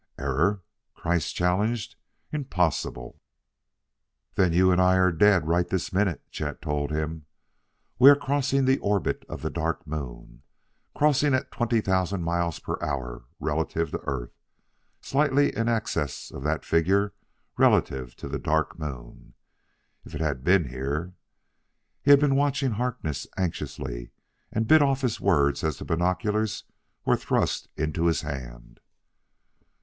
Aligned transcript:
"Error?" 0.17 0.63
Kreiss 0.95 1.31
challenged. 1.31 1.95
"Impossible!" 2.31 3.21
"Then 4.33 4.51
you 4.51 4.71
and 4.71 4.81
I 4.81 4.95
are 4.95 5.11
dead 5.11 5.47
right 5.47 5.69
this 5.69 5.93
minute," 5.93 6.23
Chet 6.31 6.59
told 6.59 6.89
him. 6.89 7.27
"We 7.99 8.09
are 8.09 8.15
crossing 8.15 8.65
the 8.65 8.79
orbit 8.79 9.23
of 9.29 9.43
the 9.43 9.51
Dark 9.51 9.85
Moon 9.85 10.41
crossing 10.95 11.35
at 11.35 11.51
twenty 11.51 11.81
thousand 11.81 12.23
miles 12.23 12.57
per 12.57 12.79
hour 12.81 13.25
relative 13.39 13.91
to 13.91 13.99
Earth, 14.05 14.31
slightly 15.01 15.55
in 15.55 15.69
excess 15.69 16.31
of 16.31 16.41
that 16.41 16.65
figure 16.65 17.13
relative 17.55 18.15
to 18.15 18.27
the 18.27 18.39
Dark 18.39 18.79
Moon. 18.79 19.35
If 20.03 20.15
it 20.15 20.21
had 20.21 20.43
been 20.43 20.69
here!" 20.69 21.13
He 22.03 22.09
had 22.09 22.19
been 22.19 22.35
watching 22.35 22.71
Harkness 22.71 23.27
anxiously; 23.37 24.09
he 24.51 24.59
bit 24.61 24.81
off 24.81 25.01
his 25.01 25.21
words 25.21 25.63
as 25.63 25.77
the 25.77 25.85
binoculars 25.85 26.63
were 27.05 27.15
thrust 27.15 27.67
into 27.77 28.07
his 28.07 28.21
hand. 28.21 28.79